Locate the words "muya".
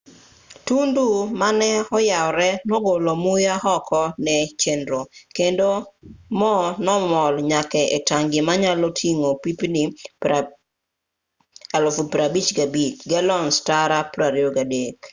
3.23-3.55